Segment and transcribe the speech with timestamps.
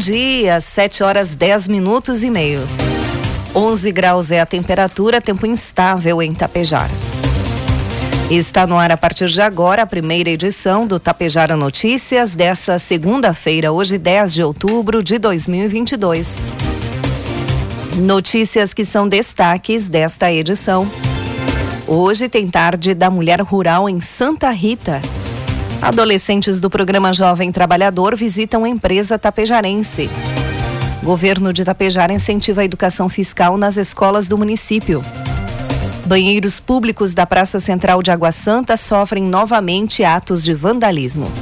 [0.00, 2.66] Dia, 7 horas 10 minutos e meio.
[3.54, 6.90] 11 graus é a temperatura, tempo instável em Tapejara.
[8.30, 13.72] Está no ar a partir de agora a primeira edição do Tapejara Notícias dessa segunda-feira,
[13.72, 16.40] hoje 10 de outubro de 2022.
[17.96, 20.90] Notícias que são destaques desta edição.
[21.86, 25.02] Hoje tem tarde da mulher rural em Santa Rita.
[25.82, 30.10] Adolescentes do programa Jovem Trabalhador visitam a empresa tapejarense.
[31.02, 35.02] Governo de Tapejara incentiva a educação fiscal nas escolas do município.
[36.04, 41.32] Banheiros públicos da Praça Central de Água Santa sofrem novamente atos de vandalismo.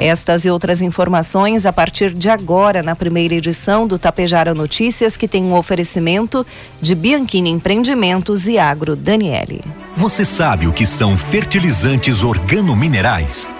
[0.00, 5.28] Estas e outras informações a partir de agora na primeira edição do Tapejara Notícias, que
[5.28, 6.46] tem um oferecimento
[6.80, 9.62] de Bianchini Empreendimentos e Agro Daniele.
[9.94, 13.46] Você sabe o que são fertilizantes organominerais?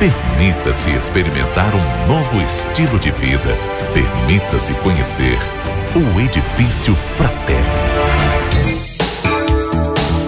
[0.00, 3.54] Permita-se experimentar um novo estilo de vida.
[3.92, 5.36] Permita-se conhecer
[5.94, 7.60] o Edifício Fratelli.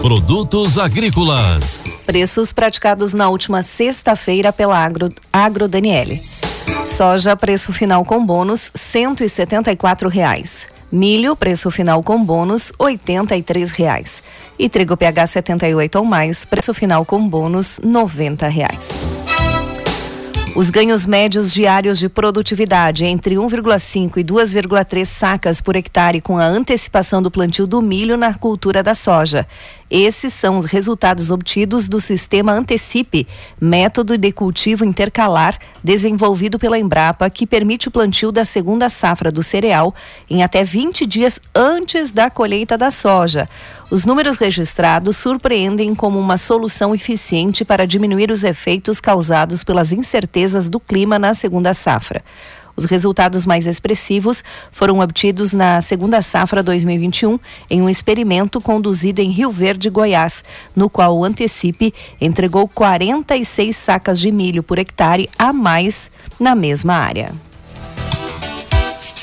[0.03, 1.81] Produtos agrícolas.
[2.05, 6.21] Preços praticados na última sexta-feira pela Agro, Agro Daniele.
[6.84, 10.69] Soja, preço final com bônus, 174 reais.
[10.93, 14.22] Milho, preço final com bônus, 83 reais.
[14.59, 19.31] E trigo PH 78 ou mais, preço final com bônus, R$ 90.
[20.55, 26.45] Os ganhos médios diários de produtividade entre 1,5 e 2,3 sacas por hectare com a
[26.45, 29.47] antecipação do plantio do milho na cultura da soja.
[29.91, 33.27] Esses são os resultados obtidos do sistema Antecipe,
[33.59, 39.43] método de cultivo intercalar desenvolvido pela Embrapa, que permite o plantio da segunda safra do
[39.43, 39.95] cereal
[40.29, 43.49] em até 20 dias antes da colheita da soja.
[43.93, 50.67] Os números registrados surpreendem como uma solução eficiente para diminuir os efeitos causados pelas incertezas
[50.67, 52.25] do clima na segunda safra.
[52.75, 57.39] Os resultados mais expressivos foram obtidos na segunda safra 2021
[57.69, 60.43] em um experimento conduzido em Rio Verde, Goiás,
[60.75, 66.11] no qual o Antecipe entregou 46 sacas de milho por hectare a mais
[66.41, 67.31] na mesma área.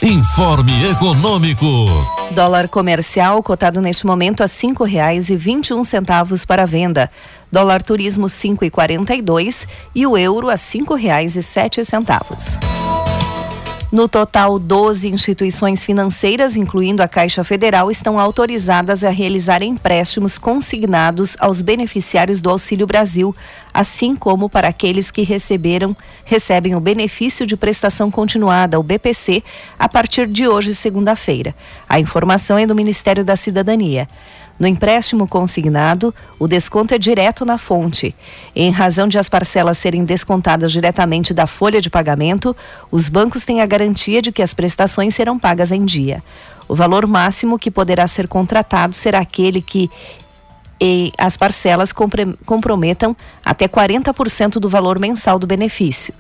[0.10, 1.86] Informe Econômico.
[2.32, 7.12] Dólar comercial cotado neste momento a cinco reais e vinte e um centavos para venda.
[7.52, 11.86] Dólar turismo cinco e quarenta e dois e o euro a cinco reais e sete
[11.86, 12.58] centavos.
[13.92, 21.36] No total, 12 instituições financeiras, incluindo a Caixa Federal, estão autorizadas a realizar empréstimos consignados
[21.40, 23.36] aos beneficiários do Auxílio Brasil,
[23.74, 29.44] assim como para aqueles que receberam, recebem o benefício de prestação continuada, o BPC,
[29.80, 31.56] a partir de hoje, segunda-feira.
[31.88, 34.08] A informação é do Ministério da Cidadania.
[34.60, 38.14] No empréstimo consignado, o desconto é direto na fonte.
[38.54, 42.54] Em razão de as parcelas serem descontadas diretamente da folha de pagamento,
[42.92, 46.22] os bancos têm a garantia de que as prestações serão pagas em dia.
[46.68, 49.90] O valor máximo que poderá ser contratado será aquele que
[51.18, 51.92] as parcelas
[52.46, 53.16] comprometam
[53.46, 56.14] até 40% do valor mensal do benefício.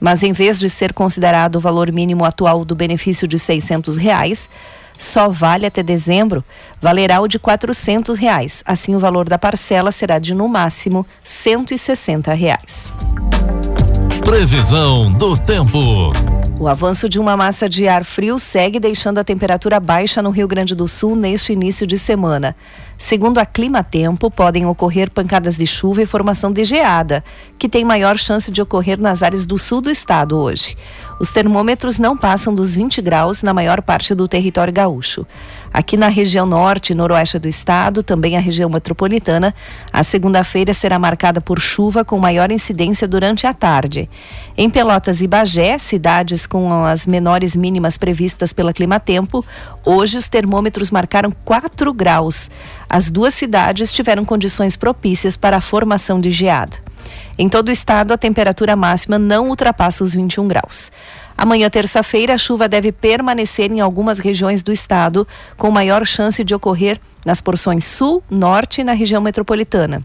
[0.00, 4.48] Mas em vez de ser considerado o valor mínimo atual do benefício de 600 reais,
[4.98, 6.44] só vale até dezembro,
[6.80, 8.62] valerá o de R$ reais.
[8.66, 12.92] Assim, o valor da parcela será de no máximo 160 reais.
[14.24, 16.12] Previsão do tempo.
[16.58, 20.46] O avanço de uma massa de ar frio segue deixando a temperatura baixa no Rio
[20.46, 22.56] Grande do Sul neste início de semana.
[22.96, 27.24] Segundo a Clima Tempo, podem ocorrer pancadas de chuva e formação de geada,
[27.58, 30.76] que tem maior chance de ocorrer nas áreas do sul do estado hoje.
[31.20, 35.26] Os termômetros não passam dos 20 graus na maior parte do território gaúcho.
[35.74, 39.52] Aqui na região norte e noroeste do estado, também a região metropolitana,
[39.92, 44.08] a segunda-feira será marcada por chuva com maior incidência durante a tarde.
[44.56, 49.44] Em Pelotas e Bagé, cidades com as menores mínimas previstas pela Climatempo,
[49.84, 52.52] hoje os termômetros marcaram 4 graus.
[52.88, 56.83] As duas cidades tiveram condições propícias para a formação de geada.
[57.36, 60.92] Em todo o estado, a temperatura máxima não ultrapassa os 21 graus.
[61.36, 65.26] Amanhã, terça-feira, a chuva deve permanecer em algumas regiões do estado,
[65.56, 70.00] com maior chance de ocorrer nas porções sul, norte e na região metropolitana.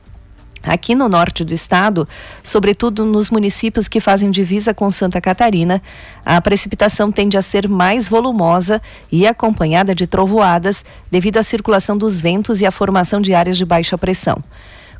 [0.63, 2.07] Aqui no norte do estado,
[2.43, 5.81] sobretudo nos municípios que fazem divisa com Santa Catarina,
[6.25, 8.81] a precipitação tende a ser mais volumosa
[9.11, 13.63] e acompanhada de trovoadas devido à circulação dos ventos e à formação de áreas de
[13.63, 14.37] baixa pressão.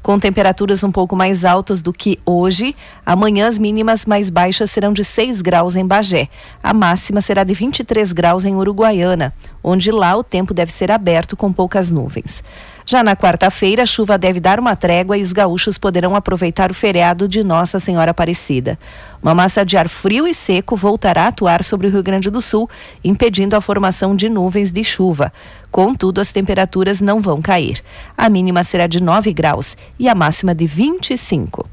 [0.01, 2.75] Com temperaturas um pouco mais altas do que hoje,
[3.05, 6.29] amanhã as mínimas mais baixas serão de 6 graus em Bagé.
[6.63, 11.35] A máxima será de 23 graus em Uruguaiana, onde lá o tempo deve ser aberto
[11.35, 12.41] com poucas nuvens.
[12.89, 16.73] Já na quarta-feira, a chuva deve dar uma trégua e os gaúchos poderão aproveitar o
[16.73, 18.79] feriado de Nossa Senhora Aparecida.
[19.21, 22.41] Uma massa de ar frio e seco voltará a atuar sobre o Rio Grande do
[22.41, 22.67] Sul,
[23.03, 25.31] impedindo a formação de nuvens de chuva.
[25.69, 27.79] Contudo, as temperaturas não vão cair.
[28.17, 31.69] A mínima será de 9 graus e a máxima de 25.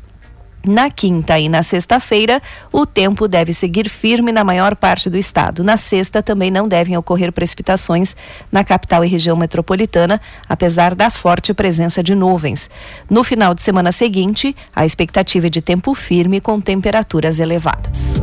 [0.66, 2.42] Na quinta e na sexta-feira,
[2.72, 5.62] o tempo deve seguir firme na maior parte do estado.
[5.62, 8.16] Na sexta, também não devem ocorrer precipitações
[8.50, 12.68] na capital e região metropolitana, apesar da forte presença de nuvens.
[13.08, 18.20] No final de semana seguinte, a expectativa é de tempo firme com temperaturas elevadas.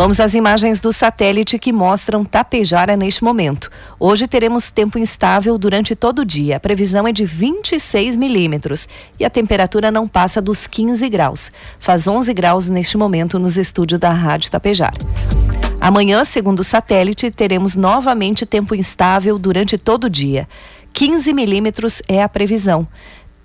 [0.00, 3.70] Vamos às imagens do satélite que mostram Tapejara neste momento.
[3.98, 6.56] Hoje teremos tempo instável durante todo o dia.
[6.56, 8.88] A previsão é de 26 milímetros
[9.18, 11.52] e a temperatura não passa dos 15 graus.
[11.78, 14.96] Faz 11 graus neste momento nos estúdios da Rádio Tapejara.
[15.78, 20.48] Amanhã, segundo o satélite, teremos novamente tempo instável durante todo o dia.
[20.94, 22.88] 15 milímetros é a previsão.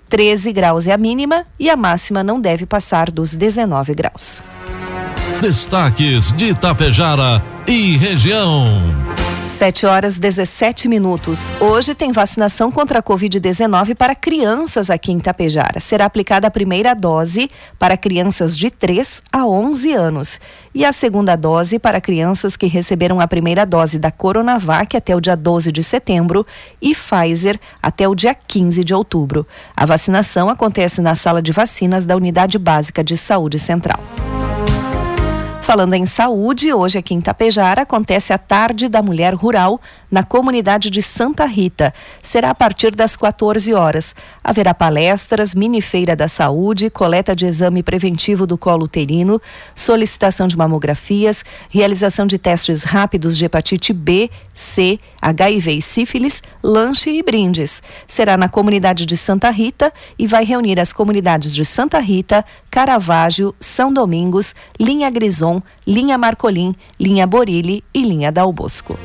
[0.08, 4.42] 13 graus é a mínima e a máxima não deve passar dos 19 graus.
[5.40, 8.64] Destaques de Itapejara e região.
[9.44, 11.52] 7 horas 17 minutos.
[11.60, 15.78] Hoje tem vacinação contra a Covid-19 para crianças aqui em Itapejara.
[15.78, 20.40] Será aplicada a primeira dose para crianças de 3 a 11 anos
[20.74, 25.20] e a segunda dose para crianças que receberam a primeira dose da Coronavac até o
[25.20, 26.46] dia 12 de setembro
[26.80, 29.46] e Pfizer até o dia 15 de outubro.
[29.76, 34.00] A vacinação acontece na sala de vacinas da Unidade Básica de Saúde Central.
[35.66, 39.80] Falando em saúde, hoje aqui em Tapejara acontece a Tarde da Mulher Rural
[40.10, 41.92] na comunidade de Santa Rita.
[42.22, 44.14] Será a partir das 14 horas.
[44.42, 49.40] Haverá palestras, mini feira da saúde, coleta de exame preventivo do colo uterino,
[49.74, 57.10] solicitação de mamografias, realização de testes rápidos de hepatite B, C, HIV e sífilis, lanche
[57.10, 57.82] e brindes.
[58.06, 63.54] Será na comunidade de Santa Rita e vai reunir as comunidades de Santa Rita, Caravaggio,
[63.58, 68.98] São Domingos, Linha Grison, Linha Marcolim, Linha Borilli e Linha Dal Bosco.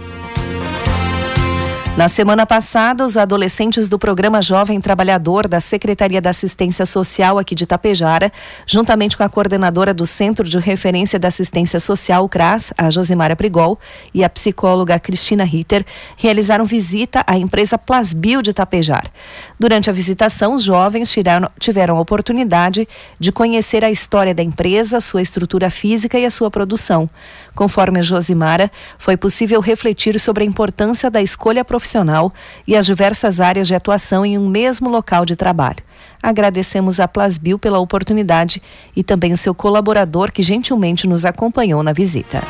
[1.97, 7.53] Na semana passada, os adolescentes do Programa Jovem Trabalhador da Secretaria da Assistência Social aqui
[7.53, 8.31] de Tapejara,
[8.65, 13.77] juntamente com a coordenadora do Centro de Referência da Assistência Social, CRAS, a Josimara Prigol,
[14.13, 19.11] e a psicóloga Cristina Ritter, realizaram visita à empresa Plasbio de Tapejar.
[19.59, 22.87] Durante a visitação, os jovens tiraram, tiveram a oportunidade
[23.19, 27.05] de conhecer a história da empresa, sua estrutura física e a sua produção.
[27.53, 32.31] Conforme a Josimara, foi possível refletir sobre a importância da escolha profissional profissional
[32.67, 35.83] e as diversas áreas de atuação em um mesmo local de trabalho.
[36.21, 38.61] Agradecemos a Plasbil pela oportunidade
[38.95, 42.43] e também o seu colaborador que gentilmente nos acompanhou na visita.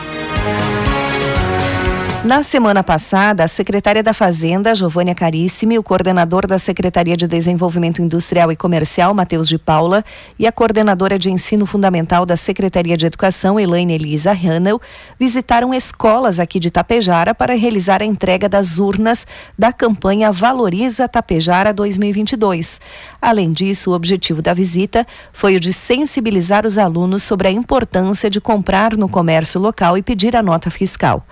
[2.24, 8.00] Na semana passada, a secretária da Fazenda, Giovânia Carissimi, o coordenador da Secretaria de Desenvolvimento
[8.00, 10.06] Industrial e Comercial, Matheus de Paula,
[10.38, 14.80] e a coordenadora de Ensino Fundamental da Secretaria de Educação, Elaine Elisa Hanel,
[15.20, 19.25] visitaram escolas aqui de Tapejara para realizar a entrega das urnas
[19.58, 22.80] da campanha Valoriza Tapejara 2022.
[23.20, 28.30] Além disso, o objetivo da visita foi o de sensibilizar os alunos sobre a importância
[28.30, 31.25] de comprar no comércio local e pedir a nota fiscal.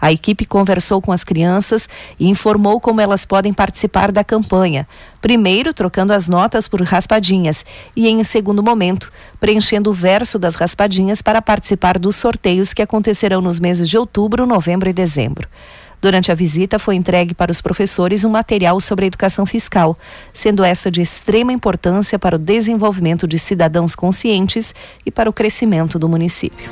[0.00, 1.88] A equipe conversou com as crianças
[2.18, 4.86] e informou como elas podem participar da campanha.
[5.20, 9.10] Primeiro, trocando as notas por raspadinhas e, em segundo momento,
[9.40, 14.46] preenchendo o verso das raspadinhas para participar dos sorteios que acontecerão nos meses de outubro,
[14.46, 15.48] novembro e dezembro.
[16.00, 19.98] Durante a visita, foi entregue para os professores um material sobre educação fiscal,
[20.32, 24.74] sendo essa de extrema importância para o desenvolvimento de cidadãos conscientes
[25.04, 26.70] e para o crescimento do município.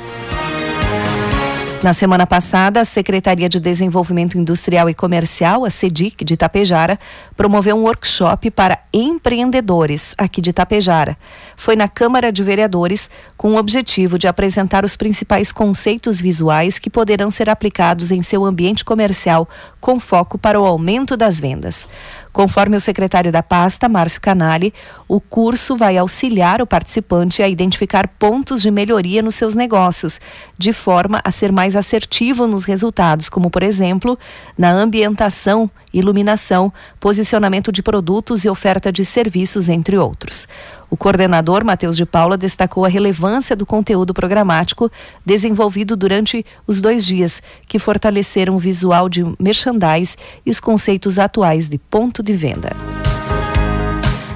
[1.85, 6.99] Na semana passada, a Secretaria de Desenvolvimento Industrial e Comercial, a SEDIC de Itapejara,
[7.37, 11.15] promoveu um workshop para empreendedores aqui de Itapejara.
[11.55, 16.89] Foi na Câmara de Vereadores com o objetivo de apresentar os principais conceitos visuais que
[16.89, 19.47] poderão ser aplicados em seu ambiente comercial,
[19.85, 21.87] com foco para o aumento das vendas.
[22.33, 24.73] Conforme o secretário da pasta, Márcio Canali,
[25.07, 30.19] o curso vai auxiliar o participante a identificar pontos de melhoria nos seus negócios,
[30.57, 34.17] de forma a ser mais assertivo nos resultados, como, por exemplo,
[34.57, 40.47] na ambientação iluminação, posicionamento de produtos e oferta de serviços, entre outros.
[40.89, 44.91] O coordenador Matheus de Paula destacou a relevância do conteúdo programático
[45.25, 51.67] desenvolvido durante os dois dias, que fortaleceram o visual de merchandise e os conceitos atuais
[51.67, 52.69] de ponto de venda.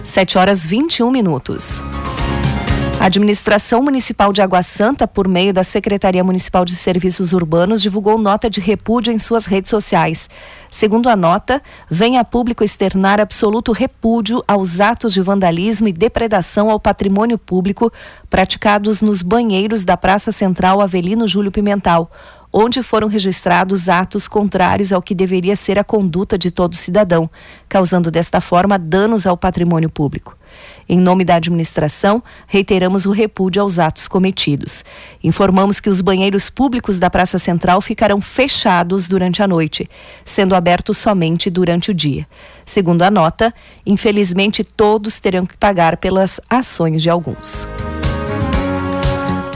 [0.03, 1.83] 7 horas 21 minutos.
[2.99, 8.17] A Administração Municipal de Água Santa, por meio da Secretaria Municipal de Serviços Urbanos, divulgou
[8.17, 10.29] nota de repúdio em suas redes sociais.
[10.69, 16.69] Segundo a nota, vem a público externar absoluto repúdio aos atos de vandalismo e depredação
[16.69, 17.89] ao patrimônio público
[18.29, 22.11] praticados nos banheiros da Praça Central Avelino Júlio Pimental,
[22.51, 27.29] onde foram registrados atos contrários ao que deveria ser a conduta de todo cidadão,
[27.69, 30.38] causando desta forma danos ao patrimônio público.
[30.91, 34.83] Em nome da administração, reiteramos o repúdio aos atos cometidos.
[35.23, 39.87] Informamos que os banheiros públicos da Praça Central ficarão fechados durante a noite,
[40.25, 42.25] sendo abertos somente durante o dia.
[42.65, 43.53] Segundo a nota,
[43.85, 47.67] infelizmente todos terão que pagar pelas ações de alguns.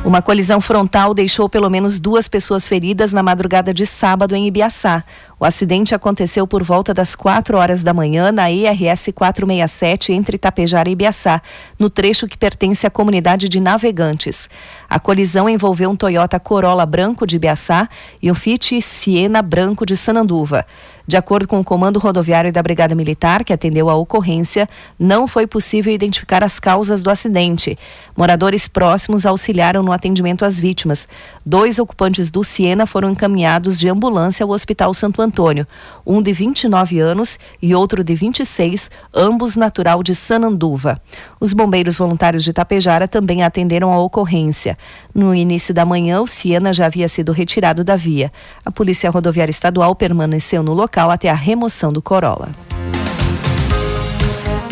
[0.06, 5.02] Uma colisão frontal deixou pelo menos duas pessoas feridas na madrugada de sábado em Ibiaçá.
[5.40, 10.90] O acidente aconteceu por volta das 4 horas da manhã na IRS 467 entre Itapejara
[10.90, 11.42] e Ibiaçá,
[11.80, 14.50] no trecho que pertence à comunidade de navegantes.
[14.90, 17.88] A colisão envolveu um Toyota Corolla branco de Ibiaçá
[18.22, 20.66] e um Fiat Siena branco de Sananduva.
[21.06, 25.46] De acordo com o Comando Rodoviário da Brigada Militar, que atendeu a ocorrência, não foi
[25.46, 27.78] possível identificar as causas do acidente.
[28.15, 31.08] Moradores próximos auxiliaram no atendimento às vítimas.
[31.46, 35.67] Dois ocupantes do Siena foram encaminhados de ambulância ao Hospital Santo Antônio,
[36.05, 41.01] um de 29 anos e outro de 26, ambos natural de Sananduva.
[41.39, 44.77] Os bombeiros voluntários de Itapejara também atenderam a ocorrência.
[45.13, 48.32] No início da manhã, o Siena já havia sido retirado da via.
[48.63, 52.51] A Polícia Rodoviária Estadual permaneceu no local até a remoção do Corolla.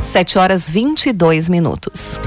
[0.03, 2.19] 7 horas 22 minutos.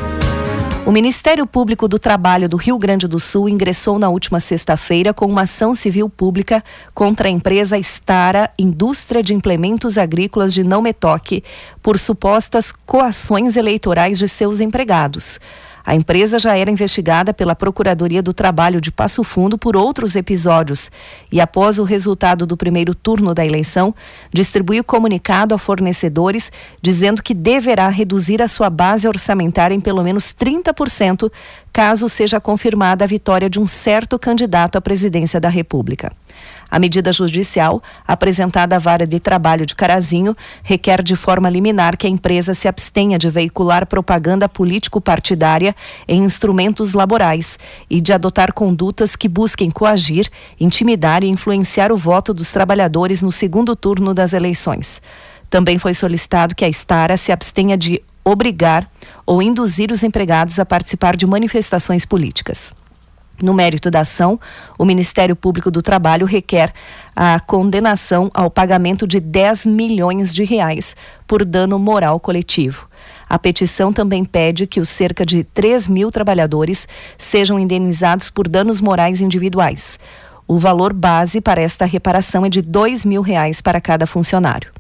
[0.87, 5.25] O Ministério Público do Trabalho do Rio Grande do Sul ingressou na última sexta-feira com
[5.25, 6.62] uma ação civil pública
[6.93, 11.43] contra a empresa Stara Indústria de Implementos Agrícolas de Não Metoque
[11.83, 15.41] por supostas coações eleitorais de seus empregados.
[15.87, 20.91] A empresa já era investigada pela Procuradoria do Trabalho de Passo Fundo por outros episódios
[21.31, 23.95] e, após o resultado do primeiro turno da eleição,
[24.33, 26.50] distribuiu comunicado a fornecedores
[26.81, 31.31] dizendo que deverá reduzir a sua base orçamentária em pelo menos 30%
[31.71, 36.12] caso seja confirmada a vitória de um certo candidato à presidência da República.
[36.75, 42.04] A medida judicial, apresentada à vara de trabalho de Carazinho, requer de forma liminar que
[42.04, 45.73] a empresa se abstenha de veicular propaganda político-partidária
[46.09, 50.28] em instrumentos laborais e de adotar condutas que busquem coagir,
[50.59, 55.00] intimidar e influenciar o voto dos trabalhadores no segundo turno das eleições.
[55.49, 58.90] Também foi solicitado que a Estara se abstenha de obrigar
[59.25, 62.75] ou induzir os empregados a participar de manifestações políticas.
[63.43, 64.38] No mérito da ação,
[64.79, 66.73] o Ministério Público do Trabalho requer
[67.17, 72.88] a condenação ao pagamento de 10 milhões de reais por dano moral coletivo.
[73.29, 76.87] A petição também pede que os cerca de 3 mil trabalhadores
[77.19, 79.99] sejam indenizados por danos morais individuais.
[80.47, 84.71] O valor base para esta reparação é de 2 mil reais para cada funcionário.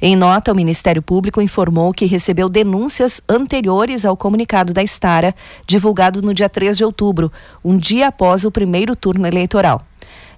[0.00, 5.34] Em nota, o Ministério Público informou que recebeu denúncias anteriores ao comunicado da Estara,
[5.66, 7.32] divulgado no dia 3 de outubro,
[7.64, 9.80] um dia após o primeiro turno eleitoral.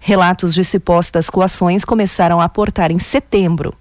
[0.00, 3.72] Relatos de supostas coações começaram a aportar em setembro.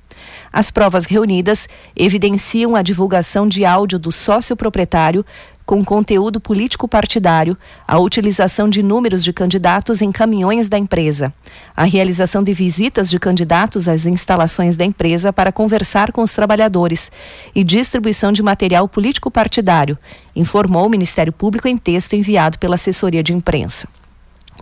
[0.51, 5.25] As provas reunidas evidenciam a divulgação de áudio do sócio proprietário
[5.67, 11.33] com conteúdo político partidário, a utilização de números de candidatos em caminhões da empresa,
[11.75, 17.11] a realização de visitas de candidatos às instalações da empresa para conversar com os trabalhadores
[17.53, 19.97] e distribuição de material político partidário,
[20.33, 23.89] informou o Ministério Público em texto enviado pela assessoria de imprensa.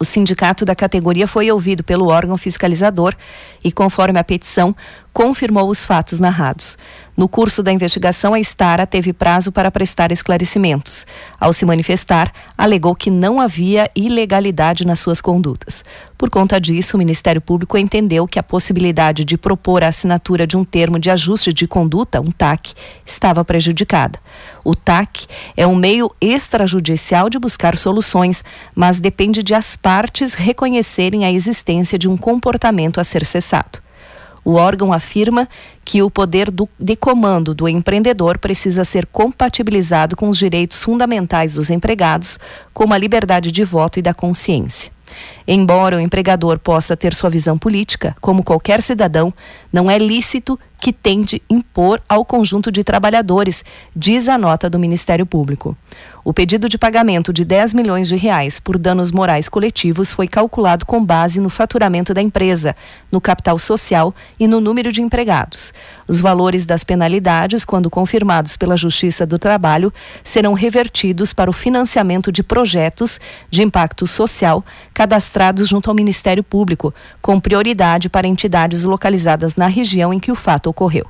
[0.05, 3.15] O sindicato da categoria foi ouvido pelo órgão fiscalizador
[3.63, 4.75] e, conforme a petição,
[5.11, 6.77] confirmou os fatos narrados.
[7.17, 11.07] No curso da investigação, a Estara teve prazo para prestar esclarecimentos.
[11.39, 15.83] Ao se manifestar, alegou que não havia ilegalidade nas suas condutas.
[16.25, 20.57] Por conta disso, o Ministério Público entendeu que a possibilidade de propor a assinatura de
[20.57, 22.73] um termo de ajuste de conduta, um TAC,
[23.05, 24.19] estava prejudicada.
[24.63, 31.25] O TAC é um meio extrajudicial de buscar soluções, mas depende de as partes reconhecerem
[31.25, 33.77] a existência de um comportamento a ser cessado.
[34.43, 35.47] O órgão afirma
[35.83, 41.53] que o poder do, de comando do empreendedor precisa ser compatibilizado com os direitos fundamentais
[41.53, 42.39] dos empregados,
[42.73, 44.94] como a liberdade de voto e da consciência.
[45.47, 49.33] Embora o empregador possa ter sua visão política, como qualquer cidadão,
[49.71, 53.63] não é lícito que tente impor ao conjunto de trabalhadores,
[53.95, 55.75] diz a nota do Ministério Público.
[56.27, 60.83] O pedido de pagamento de 10 milhões de reais por danos morais coletivos foi calculado
[60.83, 62.75] com base no faturamento da empresa,
[63.11, 65.71] no capital social e no número de empregados.
[66.07, 72.31] Os valores das penalidades, quando confirmados pela Justiça do Trabalho, serão revertidos para o financiamento
[72.31, 74.65] de projetos de impacto social
[74.95, 76.91] cadastrados junto ao Ministério Público,
[77.21, 81.05] com prioridade para entidades localizadas na região em que o fato ocorreu.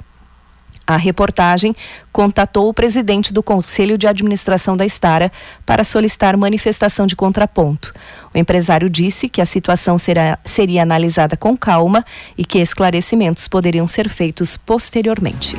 [0.87, 1.75] A reportagem
[2.11, 5.31] contatou o presidente do Conselho de Administração da Estara
[5.65, 7.93] para solicitar manifestação de contraponto.
[8.33, 12.05] O empresário disse que a situação será, seria analisada com calma
[12.37, 15.57] e que esclarecimentos poderiam ser feitos posteriormente.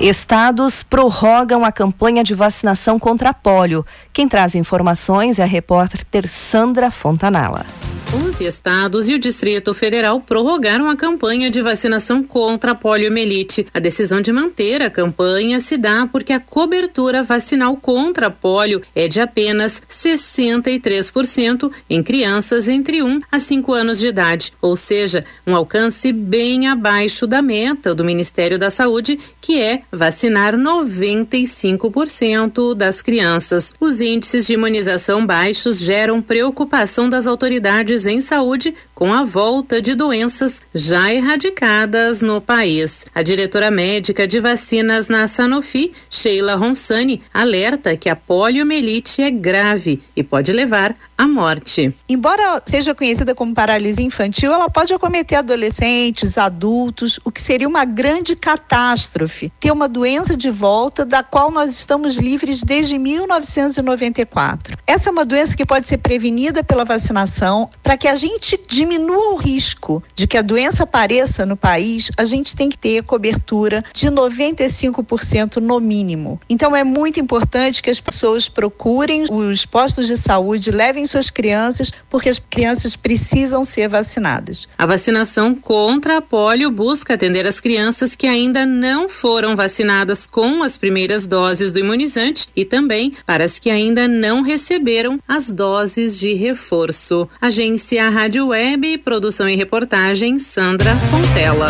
[0.00, 3.84] Estados prorrogam a campanha de vacinação contra pólio.
[4.14, 7.66] Quem traz informações é a repórter Sandra Fontanala.
[8.12, 13.68] 11 estados e o Distrito Federal prorrogaram a campanha de vacinação contra a poliomielite.
[13.72, 18.82] A decisão de manter a campanha se dá porque a cobertura vacinal contra a polio
[18.96, 25.24] é de apenas 63% em crianças entre 1 a 5 anos de idade, ou seja,
[25.46, 33.02] um alcance bem abaixo da meta do Ministério da Saúde, que é vacinar 95% das
[33.02, 33.72] crianças.
[33.78, 39.94] Os índices de imunização baixos geram preocupação das autoridades em saúde com a volta de
[39.94, 43.06] doenças já erradicadas no país.
[43.14, 50.02] A diretora médica de vacinas na Sanofi, Sheila Ronsani, alerta que a poliomielite é grave
[50.14, 51.94] e pode levar à morte.
[52.06, 57.86] Embora seja conhecida como paralisia infantil, ela pode acometer adolescentes, adultos, o que seria uma
[57.86, 59.50] grande catástrofe.
[59.58, 64.76] Ter uma doença de volta da qual nós estamos livres desde 1994.
[64.86, 67.70] Essa é uma doença que pode ser prevenida pela vacinação.
[67.82, 68.58] Para que a gente
[68.90, 73.04] diminua o risco de que a doença apareça no país, a gente tem que ter
[73.04, 76.40] cobertura de 95% no mínimo.
[76.48, 81.92] Então é muito importante que as pessoas procurem os postos de saúde, levem suas crianças,
[82.08, 84.66] porque as crianças precisam ser vacinadas.
[84.76, 90.64] A vacinação contra a polio busca atender as crianças que ainda não foram vacinadas com
[90.64, 96.18] as primeiras doses do imunizante e também para as que ainda não receberam as doses
[96.18, 97.28] de reforço.
[97.40, 101.68] Agência Rádio Web Web, produção e reportagem Sandra Fontela.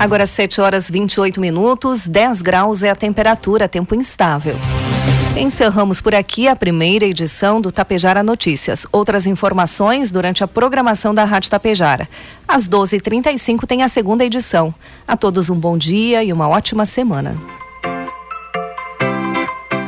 [0.00, 4.56] Agora 7 horas 28 minutos, 10 graus é a temperatura, tempo instável.
[5.36, 8.84] Encerramos por aqui a primeira edição do Tapejara Notícias.
[8.90, 12.08] Outras informações durante a programação da Rádio Tapejara.
[12.46, 14.74] Às 12h35 tem a segunda edição.
[15.06, 17.36] A todos um bom dia e uma ótima semana.